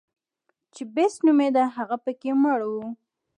چې 0.73 0.83
بېسټ 0.95 1.17
نومېده 1.25 1.63
هغه 1.77 1.97
پکې 2.03 2.31
مړ 2.41 2.59
و. 2.71 2.73